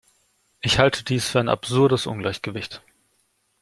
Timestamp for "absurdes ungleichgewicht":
1.47-2.81